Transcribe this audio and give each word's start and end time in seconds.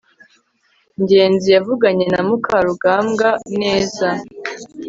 ngenzi 1.01 1.47
yavuganye 1.55 2.05
na 2.13 2.21
mukarugambwa 2.27 3.29
neza 3.59 4.07